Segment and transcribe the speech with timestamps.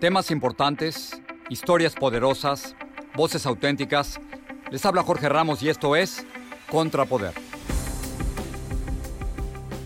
[0.00, 1.20] Temas importantes,
[1.50, 2.74] historias poderosas,
[3.14, 4.18] voces auténticas.
[4.70, 6.26] Les habla Jorge Ramos y esto es
[6.70, 7.34] Contrapoder.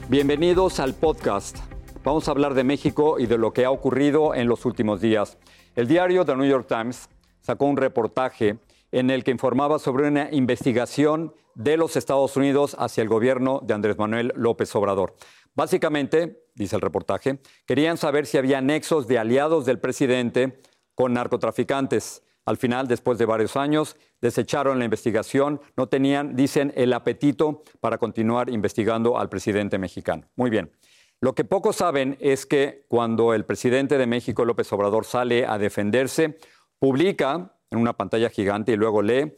[0.09, 1.59] Bienvenidos al podcast.
[2.05, 5.37] Vamos a hablar de México y de lo que ha ocurrido en los últimos días.
[5.75, 7.09] El diario The New York Times
[7.41, 8.59] sacó un reportaje
[8.93, 13.75] en el que informaba sobre una investigación de los Estados Unidos hacia el gobierno de
[13.75, 15.17] Andrés Manuel López Obrador.
[15.55, 20.61] Básicamente, dice el reportaje, querían saber si había nexos de aliados del presidente
[20.95, 22.23] con narcotraficantes.
[22.45, 27.99] Al final, después de varios años, desecharon la investigación, no tenían, dicen, el apetito para
[27.99, 30.29] continuar investigando al presidente mexicano.
[30.37, 30.73] Muy bien.
[31.21, 35.57] Lo que pocos saben es que cuando el presidente de México, López Obrador, sale a
[35.57, 36.39] defenderse,
[36.79, 39.35] publica en una pantalla gigante y luego lee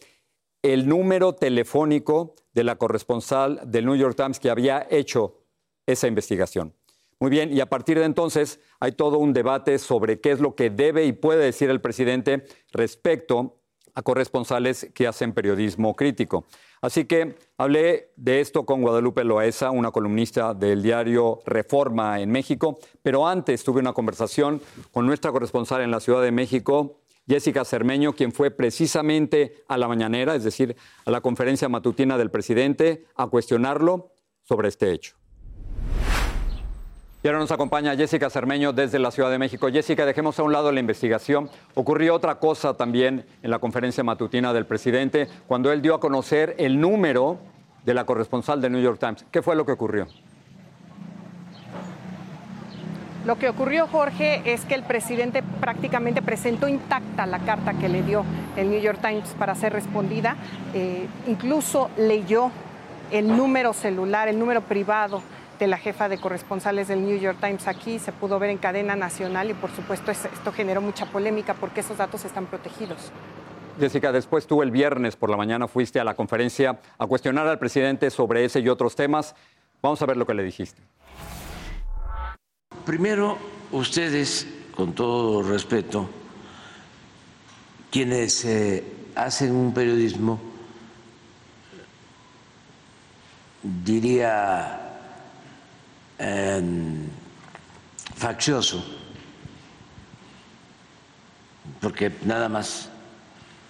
[0.63, 5.46] el número telefónico de la corresponsal del New York Times que había hecho
[5.87, 6.75] esa investigación.
[7.19, 10.55] Muy bien, y a partir de entonces hay todo un debate sobre qué es lo
[10.55, 13.57] que debe y puede decir el presidente respecto
[13.95, 16.45] a corresponsales que hacen periodismo crítico.
[16.83, 22.79] Así que hablé de esto con Guadalupe Loaesa, una columnista del diario Reforma en México,
[23.03, 24.61] pero antes tuve una conversación
[24.93, 29.89] con nuestra corresponsal en la Ciudad de México, Jessica Cermeño, quien fue precisamente a la
[29.89, 30.77] mañanera, es decir,
[31.07, 35.17] a la conferencia matutina del presidente, a cuestionarlo sobre este hecho.
[37.27, 39.67] Y ahora nos acompaña Jessica Cermeño desde la Ciudad de México.
[39.69, 41.51] Jessica, dejemos a un lado la investigación.
[41.75, 46.55] Ocurrió otra cosa también en la conferencia matutina del presidente cuando él dio a conocer
[46.57, 47.39] el número
[47.85, 49.27] de la corresponsal del New York Times.
[49.33, 50.07] ¿Qué fue lo que ocurrió?
[53.25, 58.05] Lo que ocurrió, Jorge, es que el presidente prácticamente presentó intacta la carta que le
[58.05, 60.37] dio el New York Times para ser respondida.
[60.75, 62.53] Eh, incluso leyó
[63.11, 65.23] el número celular, el número privado
[65.59, 68.97] de la jefa de corresponsales del New York Times aquí, se pudo ver en cadena
[68.97, 73.11] nacional y por supuesto esto generó mucha polémica porque esos datos están protegidos.
[73.79, 77.59] Jessica, después tú el viernes por la mañana fuiste a la conferencia a cuestionar al
[77.59, 79.35] presidente sobre ese y otros temas.
[79.83, 80.81] Vamos a ver lo que le dijiste.
[82.85, 83.37] Primero,
[83.73, 86.09] ustedes, con todo respeto,
[87.91, 88.85] quienes eh,
[89.15, 90.41] hacen un periodismo,
[93.63, 94.86] diría
[96.19, 97.09] Em,
[98.17, 98.83] faccioso,
[101.81, 102.89] porque nada más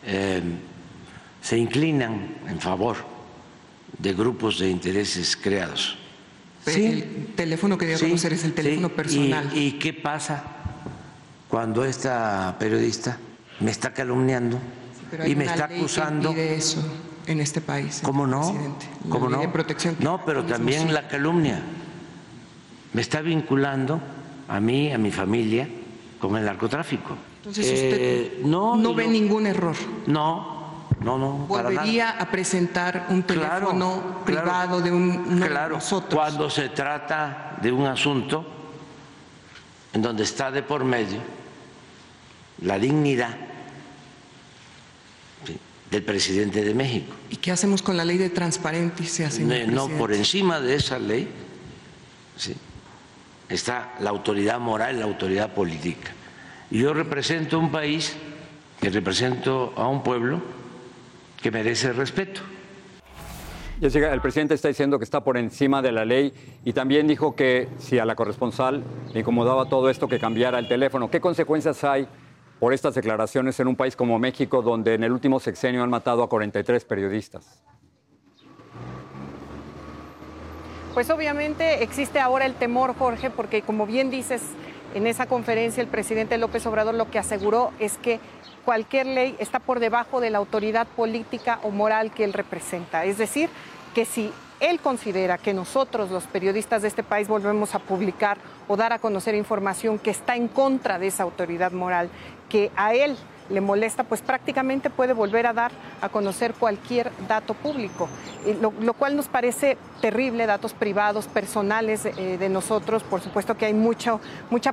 [0.04, 0.58] em,
[1.42, 2.96] se inclinan en favor
[3.98, 5.98] de grupos de intereses creados.
[6.66, 9.50] El teléfono que dio a conocer es el teléfono personal.
[9.52, 10.44] ¿Y, qué pasa
[11.48, 13.18] cuando esta periodista
[13.58, 14.58] me está calumniando
[15.26, 16.32] y me está acusando?
[16.32, 16.80] de eso
[17.26, 18.00] en este país.
[18.04, 18.76] ¿Cómo no?
[19.08, 19.52] ¿Cómo no?
[19.52, 21.60] protección no, pero también la calumnia
[22.96, 24.00] me está vinculando
[24.48, 25.68] a mí, a mi familia,
[26.18, 27.14] con el narcotráfico.
[27.36, 29.76] Entonces usted eh, no, ve ningún error.
[30.06, 31.32] No, no, no.
[31.46, 36.14] Volvería a presentar un teléfono privado de un claro, nosotros.
[36.14, 38.46] Cuando se trata de un asunto
[39.92, 41.18] en donde está de por medio
[42.62, 43.36] la dignidad
[45.90, 47.14] del presidente de México.
[47.28, 49.30] ¿Y qué hacemos con la ley de transparencia?
[49.30, 51.28] Señor no, no por encima de esa ley.
[52.36, 52.56] Sí
[53.48, 56.12] está la autoridad moral, la autoridad política.
[56.70, 58.16] Yo represento un país,
[58.80, 60.40] que represento a un pueblo
[61.40, 62.40] que merece respeto.
[63.80, 66.32] El presidente está diciendo que está por encima de la ley
[66.64, 68.82] y también dijo que si a la corresponsal
[69.12, 71.10] le incomodaba todo esto, que cambiara el teléfono.
[71.10, 72.08] ¿Qué consecuencias hay
[72.58, 76.22] por estas declaraciones en un país como México, donde en el último sexenio han matado
[76.22, 77.62] a 43 periodistas?
[80.96, 84.40] Pues obviamente existe ahora el temor, Jorge, porque como bien dices,
[84.94, 88.18] en esa conferencia el presidente López Obrador lo que aseguró es que
[88.64, 93.04] cualquier ley está por debajo de la autoridad política o moral que él representa.
[93.04, 93.50] Es decir,
[93.94, 98.38] que si él considera que nosotros, los periodistas de este país, volvemos a publicar
[98.68, 102.08] o dar a conocer información que está en contra de esa autoridad moral,
[102.48, 103.16] que a él
[103.48, 105.70] le molesta, pues prácticamente puede volver a dar
[106.00, 108.08] a conocer cualquier dato público,
[108.60, 113.02] lo, cual nos parece terrible, datos privados, personales eh, de nosotros.
[113.02, 114.18] Por supuesto que hay mucha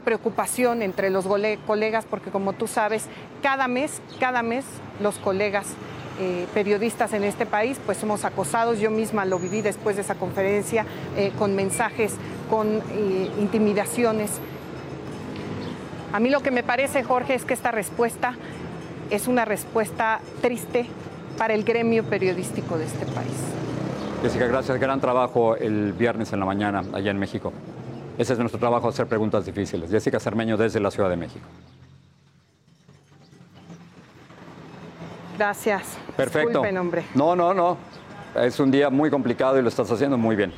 [0.04, 1.28] preocupación entre los
[1.68, 3.06] colegas, porque como tú sabes,
[3.42, 4.66] cada mes, cada mes
[5.00, 5.68] los colegas
[6.19, 8.80] eh, periodistas en este país, pues somos acosados.
[8.80, 10.86] Yo misma lo viví después de esa conferencia
[11.18, 12.15] eh, con mensajes,
[12.50, 12.81] con
[13.39, 14.31] intimidaciones.
[16.12, 18.36] A mí lo que me parece, Jorge, es que esta respuesta
[19.10, 20.86] es una respuesta triste
[21.38, 23.33] para el gremio periodístico de este país.
[24.21, 24.80] Jessica, gracias.
[24.80, 27.51] Gran trabajo el viernes en la mañana allá en México.
[28.18, 29.89] Ese es nuestro trabajo, hacer preguntas difíciles.
[29.89, 31.45] Jessica Cermeño desde la Ciudad de México.
[35.38, 35.98] Gracias.
[36.16, 36.62] Perfecto.
[37.16, 37.78] No, no, no.
[38.36, 40.54] Es un día muy complicado y lo estás haciendo muy bien.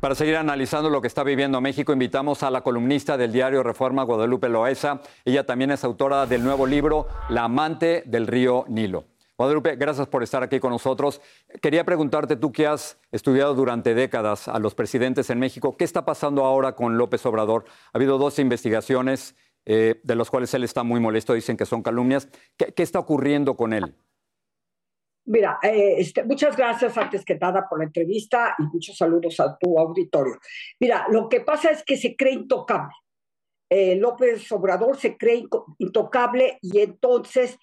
[0.00, 4.04] Para seguir analizando lo que está viviendo México, invitamos a la columnista del diario Reforma,
[4.04, 5.00] Guadalupe Loesa.
[5.24, 9.06] Ella también es autora del nuevo libro La amante del río Nilo.
[9.36, 11.20] Guadalupe, gracias por estar aquí con nosotros.
[11.62, 16.04] Quería preguntarte, tú que has estudiado durante décadas a los presidentes en México, ¿qué está
[16.04, 17.64] pasando ahora con López Obrador?
[17.92, 19.36] Ha habido dos investigaciones
[19.70, 22.26] eh, de las cuales él está muy molesto, dicen que son calumnias.
[22.56, 23.94] qué está ocurriendo con él?
[25.26, 29.58] Mira, eh, este, muchas gracias antes que nada por la entrevista y muchos saludos a
[29.58, 30.38] tu auditorio.
[30.80, 32.94] Mira, lo que pasa es que se cree intocable.
[33.68, 35.44] Eh, López Obrador se cree
[35.76, 37.58] intocable y entonces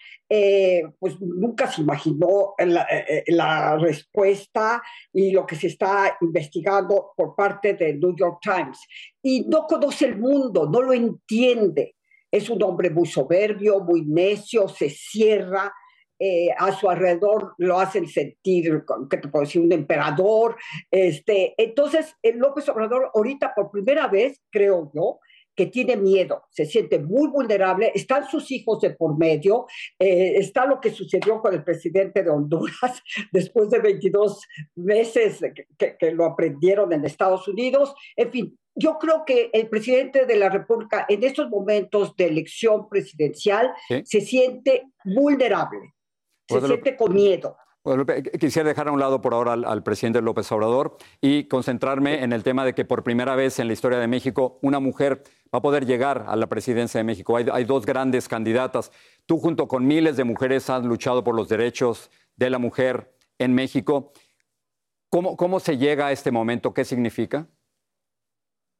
[1.00, 2.86] pues nunca se imaginó la,
[3.28, 8.80] la, respuesta y lo que se está investigando por parte de New York Times.
[9.24, 11.94] Y no conoce el mundo, no lo entiende.
[12.36, 15.74] Es un hombre muy soberbio, muy necio, se cierra,
[16.20, 19.62] eh, a su alrededor lo hacen sentir, ¿qué te puedo decir?
[19.62, 20.58] Un emperador.
[20.92, 25.20] Este, entonces, el López Obrador ahorita por primera vez, creo yo,
[25.56, 29.66] que tiene miedo, se siente muy vulnerable, están sus hijos de por medio,
[29.98, 34.42] eh, está lo que sucedió con el presidente de Honduras después de 22
[34.76, 35.40] meses
[35.78, 38.60] que, que, lo aprendieron en Estados Unidos, en fin.
[38.75, 43.72] Yo creo que el presidente de la República en estos momentos de elección presidencial
[44.04, 45.95] se siente vulnerable
[46.48, 47.57] se siente con miedo.
[48.39, 52.44] quisiera dejar a un lado por ahora al, presidente López Obrador y concentrarme en el
[52.44, 55.24] tema de que por primera vez en la historia de México una mujer
[55.54, 57.38] va a poder llegar a la presidencia de México.
[57.38, 58.92] Hay, dos grandes candidatas.
[59.25, 63.54] Tú junto con miles de mujeres has luchado por los derechos de la mujer en
[63.54, 64.12] México.
[65.10, 66.74] ¿Cómo, cómo se llega a este momento?
[66.74, 67.48] ¿Qué significa?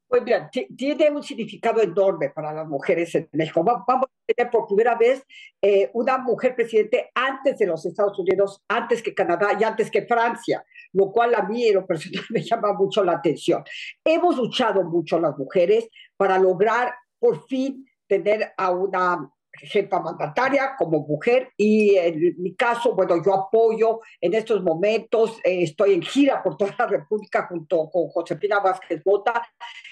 [0.08, 3.64] Pues mira, tiene un significado enorme para las mujeres en México.
[3.64, 5.26] Vamos a tener por primera vez
[5.60, 10.06] eh, una mujer presidente antes de los Estados Unidos, antes que Canadá y antes que
[10.06, 13.64] Francia, lo cual a mí en lo personal me llama mucho la atención.
[14.04, 19.28] Hemos luchado mucho las mujeres para lograr por fin tener a una
[19.62, 25.62] jefa mandataria como mujer y en mi caso, bueno, yo apoyo en estos momentos, eh,
[25.62, 29.46] estoy en gira por toda la República junto con Josefina Vázquez Bota,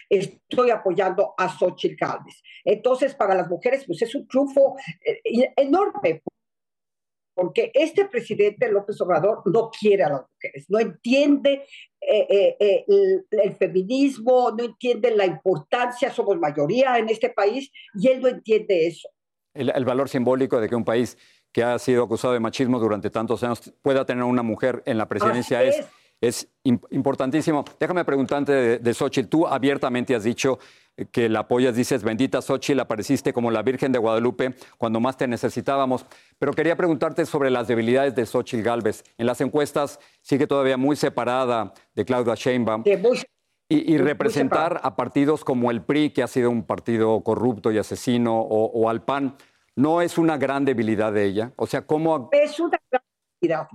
[0.08, 2.42] estoy apoyando a Xochitl Gálvez.
[2.64, 6.22] Entonces, para las mujeres, pues es un triunfo eh, enorme,
[7.34, 11.64] porque este presidente López Obrador no quiere a las mujeres, no entiende
[12.00, 18.20] eh, el, el, feminismo, no entiende la importancia, somos mayoría en este país y él
[18.20, 19.08] no entiende eso
[19.54, 21.16] el, valor simbólico de que un país
[21.52, 25.06] que ha sido acusado de machismo durante tantos años pueda tener una mujer en la
[25.06, 25.84] presidencia es,
[26.20, 26.48] es
[26.90, 27.64] importantísimo.
[27.78, 29.28] Déjame preguntarte de, de Xochitl.
[29.28, 30.58] Tú abiertamente has dicho
[31.10, 35.26] que la apoyas, dices, bendita Xochitl, apareciste como la Virgen de Guadalupe cuando más te
[35.26, 36.06] necesitábamos.
[36.38, 39.04] Pero quería preguntarte sobre las debilidades de Xochitl Galvez.
[39.18, 42.84] En las encuestas sigue todavía muy separada de Claudia Sheinbaum.
[43.74, 48.40] Y, representar a partidos como el PRI, que ha sido un partido corrupto y asesino,
[48.40, 49.36] o, al PAN,
[49.74, 51.52] ¿no es una gran debilidad de ella?
[51.56, 52.28] O sea, ¿cómo...?
[52.30, 53.02] Es una gran
[53.40, 53.66] debilidad.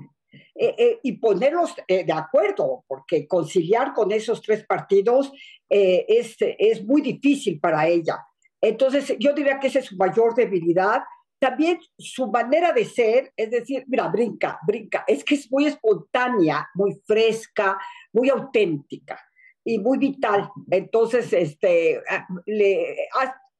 [0.56, 5.34] Eh, eh, y ponerlos eh, de acuerdo, porque conciliar con esos tres partidos
[5.68, 8.26] es, es muy difícil para ella.
[8.62, 11.02] Entonces, yo diría que esa es su mayor debilidad
[11.40, 16.68] también su manera de ser, es decir, mira, brinca, brinca, es que es muy espontánea,
[16.74, 17.80] muy fresca,
[18.12, 19.18] muy auténtica
[19.64, 20.50] y muy vital.
[20.70, 22.96] Entonces, este, ah, le,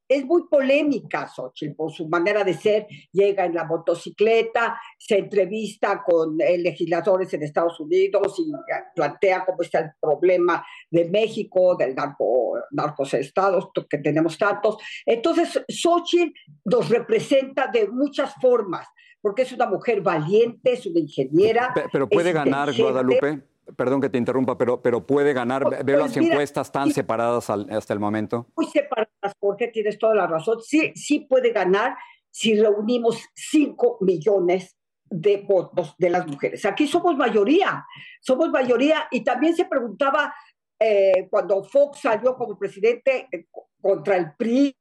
[0.10, 2.88] es muy polémica Xochitl por su manera de ser.
[3.12, 8.52] Llega en la motocicleta, se entrevista con legisladores en Estados Unidos y
[8.96, 14.78] plantea cómo está el problema de México, del narco, narcos estados, que tenemos tantos.
[15.06, 16.34] Entonces, Xochitl
[16.66, 18.88] nos representa de muchas formas,
[19.22, 21.72] porque es una mujer valiente, es una ingeniera.
[21.92, 23.44] Pero puede ganar Guadalupe
[23.76, 27.94] perdón que te interrumpa, pero, pero puede ganar, pues, veo las encuestas tan separadas hasta
[27.94, 28.48] el momento.
[28.56, 30.60] Muy separadas, Jorge, tienes toda la razón.
[30.62, 31.96] Sí, sí puede ganar
[32.32, 34.78] si reunimos 5 millones
[35.10, 36.66] de votos de las mujeres.
[36.66, 37.86] Aquí somos mayoría,
[38.22, 40.34] somos mayoría y también se preguntaba
[40.80, 43.48] eh, cuando Fox salió como presidente eh,
[43.82, 44.76] contra el PRI,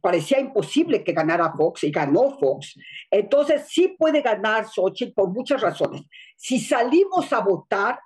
[0.00, 2.74] parecía imposible que ganara Fox y ganó Fox.
[3.10, 6.02] Entonces sí puede ganar Xochitl por muchas razones.
[6.36, 7.98] Si salimos a votar,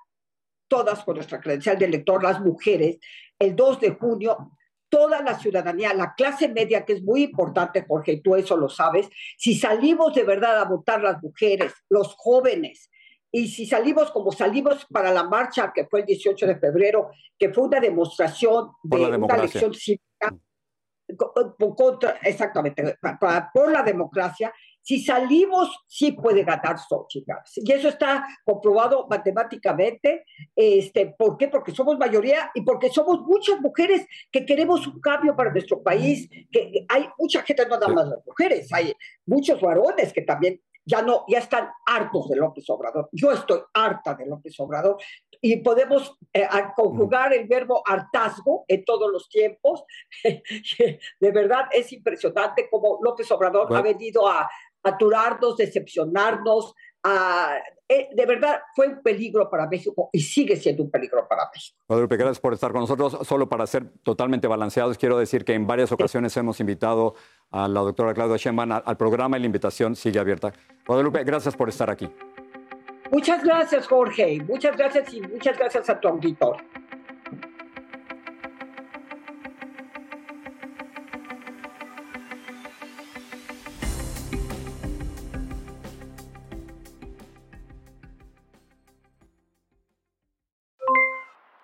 [0.72, 2.96] todas con nuestra credencial de elector, las mujeres,
[3.38, 4.56] el 2 de junio,
[4.88, 9.10] toda la ciudadanía, la clase media, que es muy importante, Jorge, tú eso lo sabes,
[9.36, 12.90] si salimos de verdad a votar las mujeres, los jóvenes,
[13.30, 17.52] y si salimos como salimos para la marcha que fue el 18 de febrero, que
[17.52, 20.34] fue una demostración de una elección cívica,
[21.76, 22.96] contra, exactamente,
[23.52, 27.32] por la democracia, si salimos, sí puede ganar Xochitl.
[27.56, 30.24] Y eso está comprobado matemáticamente.
[30.54, 31.48] Este, ¿Por qué?
[31.48, 36.28] Porque somos mayoría y porque somos muchas mujeres que queremos un cambio para nuestro país.
[36.50, 38.92] Que hay mucha gente, no nada más las mujeres, hay
[39.24, 43.08] muchos varones que también ya no, ya están hartos de López Obrador.
[43.12, 44.96] Yo estoy harta de López Obrador
[45.40, 49.84] y podemos eh, conjugar el verbo hartazgo en todos los tiempos.
[50.24, 54.48] de verdad es impresionante cómo López Obrador ha venido a,
[54.82, 56.74] aturarnos, decepcionarnos.
[57.88, 61.76] Eh, de verdad, fue un peligro para México y sigue siendo un peligro para México.
[61.88, 63.18] Guadalupe, gracias por estar con nosotros.
[63.26, 67.14] Solo para ser totalmente balanceados, quiero decir que en varias ocasiones hemos invitado
[67.50, 70.52] a la doctora Claudia Sheinbaum al programa y la invitación sigue abierta.
[70.86, 72.08] Guadalupe, gracias por estar aquí.
[73.10, 74.42] Muchas gracias, Jorge.
[74.48, 76.56] Muchas gracias y muchas gracias a tu auditor.